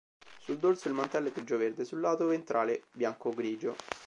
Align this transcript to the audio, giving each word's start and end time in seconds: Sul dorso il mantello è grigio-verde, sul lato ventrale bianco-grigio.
Sul 0.39 0.57
dorso 0.57 0.87
il 0.87 0.95
mantello 0.95 1.27
è 1.27 1.31
grigio-verde, 1.31 1.85
sul 1.85 1.99
lato 1.99 2.25
ventrale 2.25 2.85
bianco-grigio. 2.91 3.75